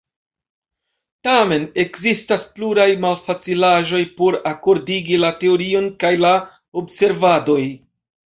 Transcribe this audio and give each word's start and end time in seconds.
Tamen, 1.27 1.65
ekzistas 1.83 2.45
pluraj 2.55 2.87
malfacilaĵoj 3.03 4.01
por 4.21 4.39
akordigi 4.53 5.21
la 5.25 5.31
teorion 5.43 5.93
kaj 6.05 6.13
la 6.25 6.35
observadoj. 6.83 7.63